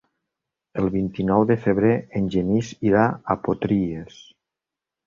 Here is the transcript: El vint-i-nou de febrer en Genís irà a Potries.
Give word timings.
El 0.83 0.87
vint-i-nou 0.95 1.45
de 1.53 1.59
febrer 1.67 1.93
en 2.21 2.33
Genís 2.37 2.73
irà 2.91 3.07
a 3.07 3.39
Potries. 3.47 4.21